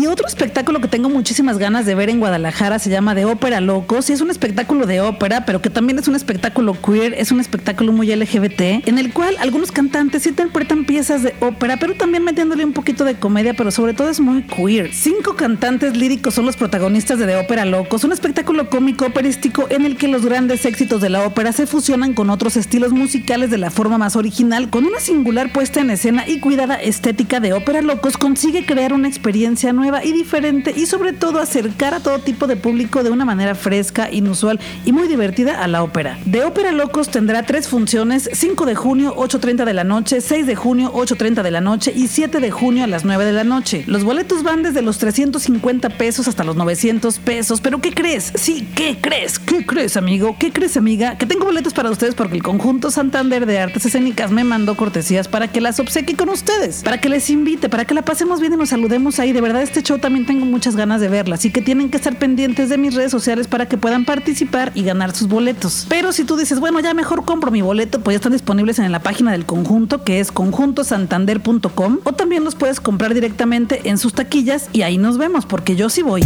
Y 0.00 0.06
otro 0.06 0.26
espectáculo 0.26 0.80
que 0.80 0.88
tengo 0.88 1.10
muchísimas 1.10 1.58
ganas 1.58 1.84
de 1.84 1.94
ver 1.94 2.08
en 2.08 2.20
Guadalajara 2.20 2.78
se 2.78 2.88
llama 2.88 3.14
De 3.14 3.26
Ópera 3.26 3.60
Locos. 3.60 4.08
Y 4.08 4.14
es 4.14 4.22
un 4.22 4.30
espectáculo 4.30 4.86
de 4.86 5.02
ópera, 5.02 5.44
pero 5.44 5.60
que 5.60 5.68
también 5.68 5.98
es 5.98 6.08
un 6.08 6.14
espectáculo 6.14 6.74
queer, 6.80 7.12
es 7.12 7.30
un 7.32 7.38
espectáculo 7.38 7.92
muy 7.92 8.06
LGBT, 8.06 8.88
en 8.88 8.96
el 8.96 9.12
cual 9.12 9.36
algunos 9.40 9.70
cantantes 9.70 10.26
interpretan 10.26 10.86
piezas 10.86 11.22
de 11.22 11.34
ópera, 11.40 11.76
pero 11.78 11.96
también 11.96 12.24
metiéndole 12.24 12.64
un 12.64 12.72
poquito 12.72 13.04
de 13.04 13.16
comedia, 13.16 13.52
pero 13.52 13.70
sobre 13.70 13.92
todo 13.92 14.08
es 14.08 14.20
muy 14.20 14.40
queer. 14.44 14.90
Cinco 14.94 15.36
cantantes 15.36 15.94
líricos 15.94 16.32
son 16.32 16.46
los 16.46 16.56
protagonistas 16.56 17.18
de 17.18 17.26
De 17.26 17.36
Ópera 17.36 17.66
Locos, 17.66 18.02
un 18.02 18.12
espectáculo 18.12 18.70
cómico 18.70 19.04
operístico 19.04 19.66
en 19.68 19.84
el 19.84 19.98
que 19.98 20.08
los 20.08 20.24
grandes 20.24 20.64
éxitos 20.64 21.02
de 21.02 21.10
la 21.10 21.26
ópera 21.26 21.52
se 21.52 21.66
fusionan 21.66 22.14
con 22.14 22.30
otros 22.30 22.56
estilos 22.56 22.92
musicales 22.92 23.50
de 23.50 23.58
la 23.58 23.70
forma 23.70 23.98
más 23.98 24.16
original, 24.16 24.70
con 24.70 24.86
una 24.86 24.98
singular 24.98 25.52
puesta 25.52 25.80
en 25.80 25.90
escena 25.90 26.26
y 26.26 26.40
cuidada 26.40 26.76
estética 26.76 27.38
de 27.38 27.52
Ópera 27.52 27.82
Locos 27.82 28.16
consigue 28.16 28.64
crear 28.64 28.94
una 28.94 29.06
experiencia 29.06 29.74
nueva 29.74 29.89
y 30.04 30.12
diferente 30.12 30.72
y 30.74 30.86
sobre 30.86 31.12
todo 31.12 31.40
acercar 31.40 31.94
a 31.94 32.00
todo 32.00 32.18
tipo 32.20 32.46
de 32.46 32.56
público 32.56 33.02
de 33.02 33.10
una 33.10 33.24
manera 33.24 33.54
fresca, 33.54 34.10
inusual 34.10 34.60
y 34.84 34.92
muy 34.92 35.08
divertida 35.08 35.62
a 35.62 35.68
la 35.68 35.82
ópera. 35.82 36.18
De 36.24 36.44
Ópera 36.44 36.72
Locos 36.72 37.08
tendrá 37.08 37.44
tres 37.44 37.68
funciones, 37.68 38.30
5 38.32 38.66
de 38.66 38.74
junio 38.74 39.14
8.30 39.16 39.64
de 39.64 39.74
la 39.74 39.84
noche, 39.84 40.20
6 40.20 40.46
de 40.46 40.54
junio 40.54 40.92
8.30 40.92 41.42
de 41.42 41.50
la 41.50 41.60
noche 41.60 41.92
y 41.94 42.08
7 42.08 42.40
de 42.40 42.50
junio 42.50 42.84
a 42.84 42.86
las 42.86 43.04
9 43.04 43.24
de 43.24 43.32
la 43.32 43.44
noche. 43.44 43.84
Los 43.86 44.04
boletos 44.04 44.42
van 44.42 44.62
desde 44.62 44.82
los 44.82 44.98
350 44.98 45.90
pesos 45.90 46.28
hasta 46.28 46.44
los 46.44 46.56
900 46.56 47.18
pesos, 47.18 47.60
pero 47.60 47.80
¿qué 47.80 47.92
crees? 47.92 48.32
Sí, 48.36 48.68
¿qué 48.74 48.98
crees? 49.00 49.38
¿Qué 49.38 49.66
crees 49.66 49.96
amigo? 49.96 50.36
¿Qué 50.38 50.52
crees 50.52 50.76
amiga? 50.76 51.18
Que 51.18 51.26
tengo 51.26 51.44
boletos 51.44 51.74
para 51.74 51.90
ustedes 51.90 52.14
porque 52.14 52.36
el 52.36 52.42
conjunto 52.42 52.90
Santander 52.90 53.46
de 53.46 53.58
Artes 53.58 53.86
Escénicas 53.86 54.30
me 54.30 54.44
mandó 54.44 54.76
cortesías 54.76 55.28
para 55.28 55.48
que 55.48 55.60
las 55.60 55.80
obsequie 55.80 56.16
con 56.16 56.28
ustedes, 56.28 56.82
para 56.82 57.00
que 57.00 57.08
les 57.08 57.30
invite, 57.30 57.68
para 57.68 57.84
que 57.84 57.94
la 57.94 58.02
pasemos 58.02 58.40
bien 58.40 58.52
y 58.52 58.56
nos 58.56 58.70
saludemos 58.70 59.18
ahí. 59.18 59.32
De 59.32 59.40
verdad 59.40 59.62
este 59.62 59.79
show 59.82 59.98
también 59.98 60.26
tengo 60.26 60.46
muchas 60.46 60.76
ganas 60.76 61.00
de 61.00 61.08
verla, 61.08 61.34
así 61.34 61.50
que 61.50 61.62
tienen 61.62 61.90
que 61.90 61.96
estar 61.96 62.18
pendientes 62.18 62.68
de 62.68 62.78
mis 62.78 62.94
redes 62.94 63.10
sociales 63.10 63.48
para 63.48 63.66
que 63.66 63.76
puedan 63.76 64.04
participar 64.04 64.72
y 64.74 64.82
ganar 64.82 65.14
sus 65.14 65.28
boletos. 65.28 65.86
Pero 65.88 66.12
si 66.12 66.24
tú 66.24 66.36
dices, 66.36 66.60
bueno, 66.60 66.80
ya 66.80 66.94
mejor 66.94 67.24
compro 67.24 67.50
mi 67.50 67.62
boleto, 67.62 68.00
pues 68.00 68.14
ya 68.14 68.16
están 68.16 68.32
disponibles 68.32 68.78
en 68.78 68.90
la 68.92 69.00
página 69.00 69.32
del 69.32 69.46
conjunto 69.46 70.04
que 70.04 70.20
es 70.20 70.32
conjuntosantander.com 70.32 71.98
o 72.04 72.12
también 72.12 72.44
los 72.44 72.54
puedes 72.54 72.80
comprar 72.80 73.14
directamente 73.14 73.88
en 73.88 73.98
sus 73.98 74.12
taquillas 74.12 74.68
y 74.72 74.82
ahí 74.82 74.98
nos 74.98 75.18
vemos 75.18 75.46
porque 75.46 75.76
yo 75.76 75.88
sí 75.90 76.02
voy. 76.02 76.22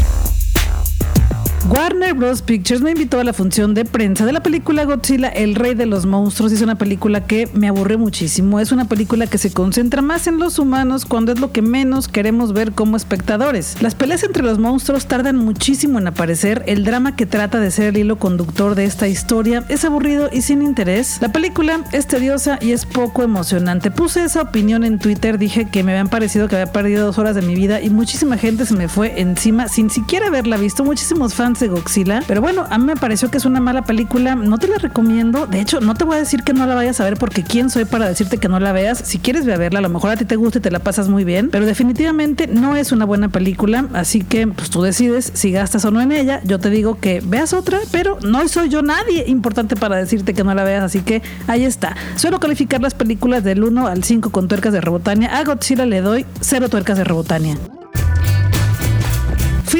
Warner 1.70 2.12
Bros. 2.12 2.42
Pictures 2.42 2.82
me 2.82 2.90
invitó 2.90 3.18
a 3.18 3.24
la 3.24 3.32
función 3.32 3.72
de 3.72 3.86
prensa 3.86 4.26
de 4.26 4.32
la 4.32 4.42
película 4.42 4.84
Godzilla, 4.84 5.28
El 5.28 5.54
Rey 5.54 5.74
de 5.74 5.86
los 5.86 6.04
Monstruos. 6.04 6.52
Es 6.52 6.60
una 6.60 6.74
película 6.74 7.26
que 7.26 7.48
me 7.54 7.68
aburre 7.68 7.96
muchísimo. 7.96 8.60
Es 8.60 8.70
una 8.70 8.84
película 8.84 9.26
que 9.26 9.38
se 9.38 9.50
concentra 9.50 10.02
más 10.02 10.26
en 10.26 10.38
los 10.38 10.58
humanos 10.58 11.06
cuando 11.06 11.32
es 11.32 11.40
lo 11.40 11.52
que 11.52 11.62
menos 11.62 12.08
queremos 12.08 12.52
ver 12.52 12.72
como 12.72 12.98
espectadores. 12.98 13.80
Las 13.80 13.94
peleas 13.94 14.24
entre 14.24 14.42
los 14.42 14.58
monstruos 14.58 15.06
tardan 15.06 15.36
muchísimo 15.36 15.98
en 15.98 16.06
aparecer. 16.06 16.62
El 16.66 16.84
drama 16.84 17.16
que 17.16 17.24
trata 17.24 17.58
de 17.60 17.70
ser 17.70 17.86
el 17.86 17.96
hilo 17.96 18.18
conductor 18.18 18.74
de 18.74 18.84
esta 18.84 19.08
historia 19.08 19.64
es 19.70 19.86
aburrido 19.86 20.28
y 20.30 20.42
sin 20.42 20.60
interés. 20.60 21.16
La 21.22 21.32
película 21.32 21.80
es 21.92 22.06
tediosa 22.06 22.58
y 22.60 22.72
es 22.72 22.84
poco 22.84 23.22
emocionante. 23.22 23.90
Puse 23.90 24.22
esa 24.22 24.42
opinión 24.42 24.84
en 24.84 24.98
Twitter, 24.98 25.38
dije 25.38 25.66
que 25.70 25.82
me 25.82 25.92
habían 25.92 26.08
parecido 26.08 26.46
que 26.46 26.56
había 26.56 26.72
perdido 26.72 27.06
dos 27.06 27.16
horas 27.16 27.34
de 27.34 27.42
mi 27.42 27.54
vida 27.54 27.80
y 27.80 27.88
muchísima 27.88 28.36
gente 28.36 28.66
se 28.66 28.74
me 28.74 28.88
fue 28.88 29.18
encima 29.18 29.68
sin 29.68 29.88
siquiera 29.88 30.26
haberla 30.26 30.58
visto. 30.58 30.84
Muchísimos 30.84 31.32
fans 31.32 31.53
de 31.60 31.68
Godzilla. 31.68 32.22
Pero 32.26 32.40
bueno, 32.40 32.66
a 32.68 32.78
mí 32.78 32.84
me 32.84 32.96
pareció 32.96 33.30
que 33.30 33.38
es 33.38 33.44
una 33.44 33.60
mala 33.60 33.82
película. 33.82 34.34
No 34.34 34.58
te 34.58 34.68
la 34.68 34.78
recomiendo. 34.78 35.46
De 35.46 35.60
hecho, 35.60 35.80
no 35.80 35.94
te 35.94 36.04
voy 36.04 36.16
a 36.16 36.18
decir 36.18 36.42
que 36.42 36.52
no 36.52 36.66
la 36.66 36.74
vayas 36.74 37.00
a 37.00 37.04
ver 37.04 37.16
porque 37.16 37.42
quién 37.42 37.70
soy 37.70 37.84
para 37.84 38.08
decirte 38.08 38.38
que 38.38 38.48
no 38.48 38.60
la 38.60 38.72
veas. 38.72 38.98
Si 38.98 39.18
quieres 39.18 39.46
ve 39.46 39.54
a 39.54 39.58
verla, 39.58 39.78
a 39.78 39.82
lo 39.82 39.88
mejor 39.88 40.10
a 40.10 40.16
ti 40.16 40.24
te 40.24 40.36
gusta 40.36 40.58
y 40.58 40.62
te 40.62 40.70
la 40.70 40.78
pasas 40.78 41.08
muy 41.08 41.24
bien. 41.24 41.50
Pero 41.50 41.66
definitivamente 41.66 42.46
no 42.46 42.76
es 42.76 42.92
una 42.92 43.04
buena 43.04 43.28
película. 43.28 43.86
Así 43.92 44.20
que 44.20 44.46
pues 44.46 44.70
tú 44.70 44.82
decides 44.82 45.30
si 45.34 45.52
gastas 45.52 45.84
o 45.84 45.90
no 45.90 46.00
en 46.00 46.12
ella. 46.12 46.40
Yo 46.44 46.58
te 46.58 46.70
digo 46.70 46.98
que 47.00 47.22
veas 47.24 47.52
otra, 47.52 47.78
pero 47.90 48.18
no 48.22 48.46
soy 48.48 48.68
yo 48.68 48.82
nadie 48.82 49.24
importante 49.26 49.76
para 49.76 49.96
decirte 49.96 50.34
que 50.34 50.44
no 50.44 50.54
la 50.54 50.64
veas. 50.64 50.84
Así 50.84 51.00
que 51.00 51.22
ahí 51.46 51.64
está. 51.64 51.96
Suelo 52.16 52.40
calificar 52.40 52.80
las 52.80 52.94
películas 52.94 53.44
del 53.44 53.64
1 53.64 53.86
al 53.86 54.04
5 54.04 54.30
con 54.30 54.48
tuercas 54.48 54.72
de 54.72 54.80
Robotania. 54.80 55.36
A 55.36 55.44
Godzilla 55.44 55.86
le 55.86 56.00
doy 56.00 56.26
0 56.40 56.68
tuercas 56.68 56.98
de 56.98 57.04
Robotania. 57.04 57.56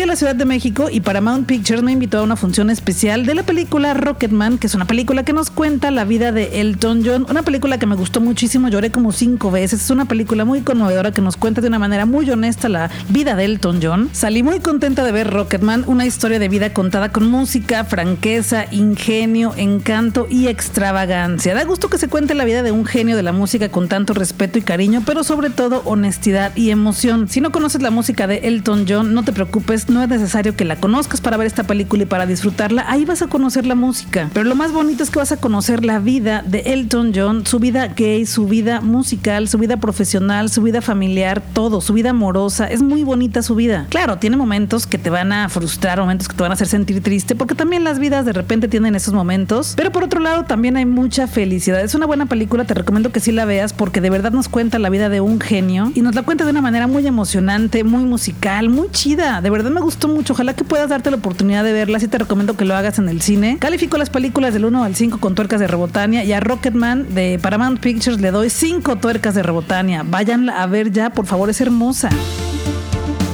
La 0.07 0.17
Ciudad 0.17 0.37
de 0.37 0.45
México 0.45 0.91
y 0.91 1.01
Paramount 1.01 1.47
Pictures 1.47 1.83
me 1.83 1.91
invitó 1.91 2.19
a 2.19 2.23
una 2.23 2.37
función 2.37 2.69
especial 2.69 3.25
de 3.25 3.35
la 3.35 3.43
película 3.43 3.95
Rocketman, 3.95 4.59
que 4.59 4.67
es 4.67 4.75
una 4.75 4.85
película 4.85 5.25
que 5.25 5.33
nos 5.33 5.51
cuenta 5.51 5.91
la 5.91 6.05
vida 6.05 6.31
de 6.31 6.61
Elton 6.61 7.03
John. 7.05 7.27
Una 7.31 7.43
película 7.43 7.79
que 7.79 7.87
me 7.87 7.97
gustó 7.97 8.21
muchísimo, 8.21 8.69
lloré 8.69 8.91
como 8.91 9.13
cinco 9.13 9.51
veces. 9.51 9.83
Es 9.83 9.91
una 9.91 10.05
película 10.05 10.45
muy 10.45 10.61
conmovedora 10.61 11.11
que 11.11 11.23
nos 11.23 11.37
cuenta 11.39 11.63
de 11.63 11.69
una 11.69 11.79
manera 11.79 12.05
muy 12.05 12.31
honesta 12.31 12.69
la 12.69 12.91
vida 13.09 13.35
de 13.35 13.47
Elton 13.47 13.81
John. 13.83 14.11
Salí 14.13 14.43
muy 14.43 14.61
contenta 14.61 15.05
de 15.05 15.11
ver 15.11 15.31
Rocketman, 15.31 15.85
una 15.87 16.05
historia 16.05 16.39
de 16.39 16.49
vida 16.49 16.73
contada 16.75 17.11
con 17.11 17.31
música, 17.31 17.85
franqueza, 17.85 18.67
ingenio, 18.71 19.55
encanto 19.57 20.27
y 20.29 20.49
extravagancia. 20.49 21.55
Da 21.55 21.65
gusto 21.65 21.89
que 21.89 21.99
se 21.99 22.09
cuente 22.09 22.35
la 22.35 22.45
vida 22.45 22.63
de 22.63 22.73
un 22.73 22.85
genio 22.85 23.17
de 23.17 23.23
la 23.23 23.33
música 23.33 23.71
con 23.71 23.89
tanto 23.89 24.13
respeto 24.13 24.59
y 24.59 24.63
cariño, 24.63 25.03
pero 25.07 25.25
sobre 25.25 25.51
todo 25.51 25.83
honestidad 25.87 26.55
y 26.57 26.71
emoción. 26.71 27.29
Si 27.29 27.41
no 27.41 27.51
conoces 27.51 27.81
la 27.81 27.91
música 27.91 28.27
de 28.27 28.37
Elton 28.45 28.85
John, 28.87 29.15
no 29.15 29.25
te 29.25 29.33
preocupes 29.33 29.89
no 29.95 30.03
es 30.03 30.09
necesario 30.09 30.57
que 30.57 30.65
la 30.65 30.77
conozcas 30.77 31.21
para 31.21 31.37
ver 31.37 31.47
esta 31.47 31.63
película 31.63 32.03
y 32.03 32.07
para 32.07 32.27
disfrutarla, 32.27 32.85
ahí 32.89 33.05
vas 33.05 33.23
a 33.23 33.29
conocer 33.29 33.65
la 33.65 33.77
música. 33.77 34.29
Pero 34.35 34.45
lo 34.45 34.57
más 34.57 34.73
bonito 34.73 35.05
es 35.05 35.11
que 35.11 35.21
vas 35.21 35.31
a 35.31 35.37
conocer 35.37 35.85
la 35.85 36.01
vida 36.01 36.43
de 36.45 36.59
Elton 36.67 37.13
John, 37.15 37.47
su 37.47 37.61
vida 37.61 37.87
gay, 37.87 38.27
su 38.27 38.47
vida 38.47 38.81
musical, 38.81 39.49
su 39.49 39.57
vida 39.57 39.77
profesional, 39.77 40.51
su 40.51 40.63
vida 40.63 40.83
familiar, 40.83 41.41
todo, 41.53 41.81
su 41.81 41.93
vida 41.93 42.11
amorosa. 42.11 42.67
Es 42.67 42.83
muy 42.83 43.05
bonita 43.05 43.43
su 43.43 43.55
vida. 43.55 43.87
Claro, 43.89 44.19
tiene 44.19 44.37
momentos 44.37 44.89
que 44.89 44.99
te 44.99 45.11
van 45.11 45.33
a 45.33 45.49
frustrar, 45.49 46.01
momentos 46.01 46.27
que 46.27 46.35
te 46.35 46.43
van 46.43 46.51
a 46.51 46.55
hacer 46.55 46.67
sentir 46.67 47.01
triste, 47.01 47.37
porque 47.37 47.55
también 47.55 47.85
las 47.85 48.01
vidas 48.01 48.27
de 48.27 48.33
repente 48.33 48.67
tienen 48.67 48.97
esos 48.97 49.15
momentos. 49.15 49.75
Pero 49.77 49.93
por 49.93 50.03
otro 50.03 50.19
lado, 50.19 50.43
también 50.43 50.77
hay 50.77 50.87
mucha 50.87 51.29
felicidad. 51.29 51.81
Es 51.81 51.95
una 51.95 52.07
buena 52.07 52.27
película, 52.27 52.65
te 52.65 52.75
recomiendo 52.75 53.13
que 53.13 53.21
sí 53.21 53.31
la 53.31 53.45
veas 53.45 53.73
porque 53.73 54.01
de 54.01 54.11
verdad 54.11 54.33
nos 54.33 54.49
cuenta 54.49 54.81
la 54.81 54.91
vida 54.91 55.09
de 55.09 55.21
un 55.21 55.41
genio 55.41 55.93
y 55.95 56.01
nos 56.01 56.17
la 56.17 56.23
cuenta 56.23 56.45
de 56.45 56.51
una 56.51 56.63
manera 56.63 56.89
muy 56.89 57.07
emocionante, 57.07 57.85
muy 57.85 58.03
musical, 58.03 58.71
muy 58.71 58.91
chida. 58.91 59.41
De 59.41 59.51
verdad 59.51 59.71
me 59.71 59.84
gustó 59.85 60.09
mucho. 60.09 60.33
Ojalá 60.33 60.55
que 60.55 60.65
puedas 60.65 60.89
darte 60.89 61.11
la 61.11 61.17
oportunidad 61.19 61.63
de 61.63 61.73
verla. 61.73 62.01
Sí 62.01 62.09
te 62.09 62.19
recomiendo 62.19 62.57
que 62.57 62.65
lo 62.65 62.75
hagas 62.75 62.99
en 62.99 63.09
el 63.09 63.23
cine. 63.23 63.59
Califico 63.61 63.99
las 63.99 64.11
películas 64.11 64.53
del 64.53 64.65
1 64.65 64.83
al 64.83 64.95
5 64.97 65.19
con 65.19 65.35
tuercas 65.35 65.61
de 65.61 65.67
Rebotania 65.67 66.25
y 66.25 66.33
a 66.33 66.41
Rocketman 66.41 67.15
de 67.15 67.39
Paramount 67.41 67.81
Pictures 67.81 68.21
le 68.21 68.31
doy 68.31 68.51
5 68.51 68.97
tuercas 68.97 69.35
de 69.35 69.43
Rebotania. 69.43 70.03
Vayan 70.05 70.51
a 70.51 70.67
ver 70.67 70.91
ya, 70.91 71.11
por 71.11 71.27
favor, 71.27 71.51
es 71.51 71.61
hermosa. 71.61 72.09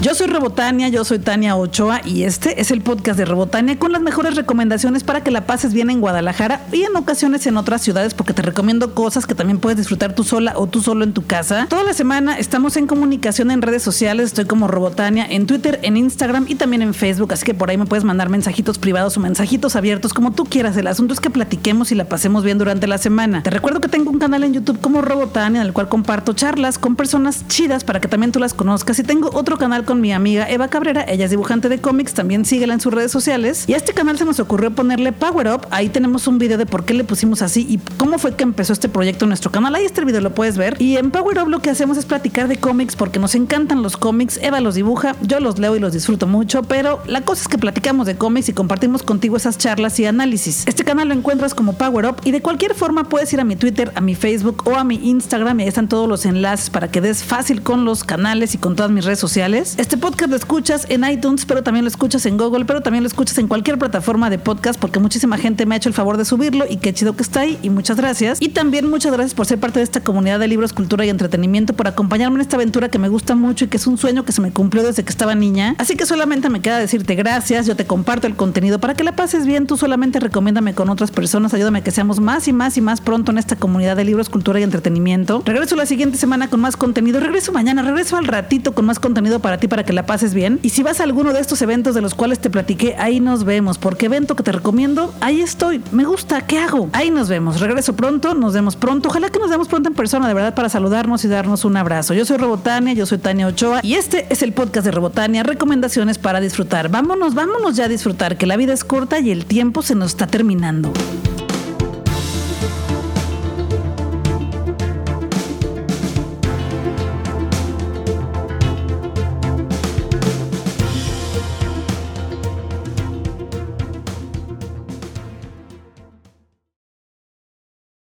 Yo 0.03 0.15
soy 0.15 0.29
Rebotania, 0.29 0.89
yo 0.89 1.05
soy 1.05 1.19
Tania 1.19 1.57
Ochoa 1.57 2.01
y 2.07 2.23
este 2.23 2.59
es 2.59 2.71
el 2.71 2.81
podcast 2.81 3.19
de 3.19 3.27
Rebotania 3.27 3.79
con 3.79 3.93
las 3.93 4.01
mejores 4.01 4.35
recomendaciones 4.35 5.05
para 5.05 5.23
que 5.23 5.31
la 5.31 5.45
pases 5.45 5.75
bien 5.75 5.91
en 5.91 6.01
Guadalajara 6.01 6.63
y 6.73 6.85
en 6.85 6.97
ocasiones 6.97 7.47
en 7.47 7.59
otras 7.59 7.83
ciudades 7.83 8.15
porque 8.15 8.33
te 8.33 8.41
recomiendo 8.41 8.95
cosas 8.95 9.27
que 9.27 9.35
también 9.35 9.59
puedes 9.59 9.77
disfrutar 9.77 10.15
tú 10.15 10.25
sola 10.25 10.55
o 10.57 10.67
tú 10.67 10.81
solo 10.81 11.05
en 11.05 11.13
tu 11.13 11.27
casa. 11.27 11.67
Toda 11.69 11.85
la 11.85 11.93
semana 11.93 12.39
estamos 12.39 12.79
en 12.79 12.87
comunicación 12.87 13.51
en 13.51 13.61
redes 13.61 13.83
sociales, 13.83 14.29
estoy 14.29 14.47
como 14.47 14.69
Robotania 14.69 15.27
en 15.29 15.47
Twitter, 15.47 15.79
en 15.83 15.99
Instagram 15.99 16.47
y 16.49 16.55
también 16.55 16.81
en 16.81 16.95
Facebook, 16.95 17.35
así 17.35 17.45
que 17.45 17.53
por 17.53 17.69
ahí 17.69 17.77
me 17.77 17.85
puedes 17.85 18.05
mandar 18.05 18.31
mensajitos 18.31 18.79
privados 18.79 19.19
o 19.19 19.21
mensajitos 19.21 19.77
abiertos 19.77 20.15
como 20.15 20.33
tú 20.33 20.47
quieras. 20.47 20.79
El 20.79 20.87
asunto 20.87 21.13
es 21.13 21.21
que 21.21 21.29
platiquemos 21.29 21.93
y 21.93 21.95
la 21.95 22.07
pasemos 22.07 22.43
bien 22.43 22.57
durante 22.57 22.87
la 22.87 22.97
semana. 22.97 23.43
Te 23.43 23.51
recuerdo 23.51 23.83
que 23.83 23.89
tengo 23.89 24.11
un 24.11 24.19
canal 24.19 24.45
en 24.45 24.55
YouTube 24.55 24.81
como 24.81 25.03
Robotania 25.03 25.61
en 25.61 25.67
el 25.67 25.75
cual 25.75 25.91
comparto 25.91 26.33
charlas 26.33 26.79
con 26.79 26.97
personas 26.97 27.47
chidas 27.49 27.85
para 27.85 28.01
que 28.01 28.09
también 28.09 28.33
tú 28.33 28.39
las 28.39 28.55
conozcas 28.55 28.99
y 28.99 29.03
tengo 29.03 29.29
otro 29.35 29.59
canal 29.59 29.85
con 29.91 30.01
mi 30.01 30.13
amiga 30.13 30.49
Eva 30.49 30.69
Cabrera. 30.69 31.05
Ella 31.09 31.25
es 31.25 31.33
dibujante 31.33 31.69
de 31.69 31.81
cómics, 31.81 32.15
también 32.15 32.45
síguela 32.45 32.75
en 32.75 32.81
sus 32.81 32.95
redes 32.95 33.11
sociales. 33.11 33.65
Y 33.67 33.75
a 33.75 33.77
este 33.77 33.93
canal 33.93 34.17
se 34.17 34.25
nos 34.25 34.39
ocurrió 34.39 34.71
ponerle 34.71 35.11
Power 35.11 35.49
Up. 35.49 35.67
Ahí 35.73 35.89
tenemos 35.89 36.29
un 36.29 36.39
video 36.39 36.59
de 36.59 36.65
por 36.65 36.85
qué 36.85 36.95
le 36.95 37.03
pusimos 37.03 37.43
así 37.43 37.67
y 37.69 37.79
cómo 37.97 38.17
fue 38.17 38.37
que 38.37 38.45
empezó 38.45 38.73
este 38.73 38.89
proyecto 38.89 39.25
en 39.25 39.31
nuestro 39.31 39.51
canal. 39.51 39.75
Ahí 39.75 39.85
este 39.85 40.05
video 40.05 40.21
lo 40.21 40.33
puedes 40.33 40.57
ver. 40.57 40.81
Y 40.81 40.97
en 40.97 41.11
Power 41.11 41.43
Up 41.43 41.49
lo 41.49 41.59
que 41.59 41.71
hacemos 41.71 41.99
es 41.99 42.05
platicar 42.05 42.47
de 42.47 42.57
cómics 42.57 42.95
porque 42.95 43.19
nos 43.19 43.35
encantan 43.35 43.83
los 43.83 43.97
cómics. 43.97 44.39
Eva 44.41 44.61
los 44.61 44.77
dibuja, 44.77 45.17
yo 45.23 45.41
los 45.41 45.59
leo 45.59 45.75
y 45.75 45.81
los 45.81 45.93
disfruto 45.93 46.29
mucho, 46.29 46.63
pero 46.63 47.03
la 47.07 47.23
cosa 47.23 47.43
es 47.43 47.49
que 47.49 47.59
platicamos 47.59 48.07
de 48.07 48.15
cómics 48.15 48.49
y 48.49 48.53
compartimos 48.53 49.03
contigo 49.03 49.37
esas 49.37 49.59
charlas 49.59 49.99
y 49.99 50.07
análisis. 50.07 50.69
Este 50.69 50.85
canal 50.85 51.09
lo 51.09 51.15
encuentras 51.15 51.53
como 51.53 51.73
Power 51.73 52.07
Up 52.07 52.17
y 52.23 52.31
de 52.31 52.41
cualquier 52.41 52.77
forma 52.77 53.09
puedes 53.09 53.33
ir 53.33 53.41
a 53.41 53.45
mi 53.45 53.57
Twitter, 53.57 53.91
a 53.97 54.01
mi 54.01 54.15
Facebook 54.15 54.63
o 54.69 54.77
a 54.77 54.85
mi 54.85 55.01
Instagram 55.11 55.59
y 55.59 55.63
ahí 55.65 55.69
están 55.69 55.89
todos 55.89 56.09
los 56.09 56.27
enlaces 56.27 56.71
para 56.71 56.93
que 56.93 57.01
des 57.01 57.25
fácil 57.25 57.63
con 57.63 57.85
los 57.85 58.05
canales 58.05 58.55
y 58.55 58.59
con 58.59 58.77
todas 58.77 58.93
mis 58.93 59.05
redes 59.05 59.19
sociales. 59.19 59.75
Este 59.81 59.97
podcast 59.97 60.29
lo 60.29 60.37
escuchas 60.37 60.85
en 60.91 61.11
iTunes, 61.11 61.47
pero 61.47 61.63
también 61.63 61.87
lo 61.87 61.89
escuchas 61.89 62.27
en 62.27 62.37
Google, 62.37 62.67
pero 62.67 62.83
también 62.83 63.03
lo 63.03 63.09
escuchas 63.09 63.39
en 63.39 63.49
cualquier 63.49 63.79
plataforma 63.79 64.29
de 64.29 64.39
podcast 64.39 64.79
porque 64.79 64.99
muchísima 64.99 65.39
gente 65.39 65.65
me 65.65 65.75
ha 65.75 65.79
hecho 65.79 65.89
el 65.89 65.95
favor 65.95 66.19
de 66.19 66.27
subirlo 66.27 66.67
y 66.69 66.77
qué 66.77 66.93
chido 66.93 67.17
que 67.17 67.23
está 67.23 67.41
ahí 67.41 67.59
y 67.63 67.71
muchas 67.71 67.97
gracias. 67.97 68.43
Y 68.43 68.51
también 68.51 68.91
muchas 68.91 69.11
gracias 69.11 69.33
por 69.33 69.47
ser 69.47 69.59
parte 69.59 69.79
de 69.79 69.85
esta 69.85 70.03
comunidad 70.03 70.39
de 70.39 70.49
libros, 70.49 70.75
cultura 70.75 71.07
y 71.07 71.09
entretenimiento, 71.09 71.73
por 71.73 71.89
acompañarme 71.89 72.35
en 72.35 72.41
esta 72.43 72.57
aventura 72.57 72.91
que 72.91 72.99
me 72.99 73.09
gusta 73.09 73.35
mucho 73.35 73.65
y 73.65 73.69
que 73.69 73.79
es 73.79 73.87
un 73.87 73.97
sueño 73.97 74.27
que 74.27 74.33
se 74.33 74.43
me 74.43 74.51
cumplió 74.51 74.83
desde 74.83 75.03
que 75.03 75.09
estaba 75.09 75.35
niña. 75.35 75.77
Así 75.79 75.97
que 75.97 76.05
solamente 76.05 76.51
me 76.51 76.61
queda 76.61 76.79
decirte 76.79 77.15
gracias, 77.15 77.67
yo 77.67 77.75
te 77.75 77.87
comparto 77.87 78.27
el 78.27 78.37
contenido 78.37 78.81
para 78.81 78.93
que 78.93 79.03
la 79.03 79.17
pases 79.17 79.47
bien, 79.47 79.67
tú 79.67 79.79
solamente 79.79 80.21
recomiéndame 80.21 80.75
con 80.75 80.91
otras 80.91 81.11
personas, 81.11 81.55
ayúdame 81.55 81.79
a 81.79 81.83
que 81.83 81.91
seamos 81.91 82.21
más 82.21 82.49
y 82.49 82.53
más 82.53 82.77
y 82.77 82.83
más 82.83 83.01
pronto 83.01 83.33
en 83.33 83.39
esta 83.39 83.57
comunidad 83.57 83.97
de 83.97 84.05
libros, 84.05 84.29
cultura 84.29 84.61
y 84.61 84.63
entretenimiento. 84.63 85.43
Regreso 85.47 85.75
la 85.75 85.87
siguiente 85.87 86.19
semana 86.19 86.49
con 86.49 86.61
más 86.61 86.77
contenido, 86.77 87.19
regreso 87.19 87.51
mañana, 87.51 87.81
regreso 87.81 88.19
al 88.19 88.27
ratito 88.27 88.75
con 88.75 88.85
más 88.85 88.99
contenido 88.99 89.41
para 89.41 89.57
ti 89.57 89.70
para 89.71 89.85
que 89.85 89.95
la 89.95 90.05
pases 90.05 90.35
bien. 90.35 90.59
Y 90.63 90.69
si 90.69 90.83
vas 90.83 91.01
a 91.01 91.05
alguno 91.05 91.33
de 91.33 91.41
estos 91.41 91.63
eventos 91.63 91.95
de 91.95 92.03
los 92.03 92.15
cuales 92.15 92.41
te 92.41 92.51
platiqué, 92.51 92.95
ahí 92.99 93.21
nos 93.21 93.45
vemos. 93.45 93.79
Porque 93.79 94.07
evento 94.07 94.37
que 94.37 94.43
te 94.43 94.53
recomiendo, 94.53 95.15
ahí 95.23 95.41
estoy. 95.41 95.83
Me 95.93 96.05
gusta, 96.05 96.43
¿qué 96.43 96.59
hago? 96.59 96.91
Ahí 96.93 97.11
nos 97.11 97.31
vemos. 97.31 97.61
Regreso 97.61 97.95
pronto, 97.95 98.35
nos 98.35 98.53
vemos 98.53 98.77
pronto. 98.77 99.09
Ojalá 99.09 99.31
que 99.31 99.39
nos 99.39 99.49
vemos 99.49 99.69
pronto 99.69 99.89
en 99.89 99.95
persona, 99.95 100.29
de 100.29 100.35
verdad, 100.35 100.55
para 100.55 100.69
saludarnos 100.69 101.25
y 101.25 101.29
darnos 101.29 101.65
un 101.65 101.79
abrazo. 101.79 102.13
Yo 102.13 102.27
soy 102.27 102.37
Robotania, 102.37 102.93
yo 102.93 103.07
soy 103.07 103.17
Tania 103.17 103.47
Ochoa 103.47 103.81
y 103.83 103.95
este 103.95 104.27
es 104.29 104.43
el 104.43 104.53
podcast 104.53 104.85
de 104.85 104.91
Robotania, 104.91 105.43
recomendaciones 105.43 106.19
para 106.19 106.41
disfrutar. 106.41 106.91
Vámonos, 106.91 107.35
vámonos 107.35 107.77
ya 107.77 107.85
a 107.85 107.89
disfrutar, 107.89 108.37
que 108.37 108.47
la 108.47 108.57
vida 108.57 108.73
es 108.73 108.85
corta 108.85 109.21
y 109.21 109.31
el 109.31 109.47
tiempo 109.47 109.83
se 109.83 109.95
nos 109.95 110.11
está 110.11 110.27
terminando. 110.27 110.93